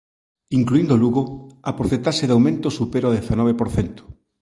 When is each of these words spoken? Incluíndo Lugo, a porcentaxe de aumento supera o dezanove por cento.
Incluíndo 0.59 0.95
Lugo, 1.01 1.23
a 1.69 1.71
porcentaxe 1.77 2.27
de 2.27 2.35
aumento 2.35 2.67
supera 2.77 3.09
o 3.11 3.15
dezanove 3.17 3.53
por 3.59 3.69
cento. 3.75 4.01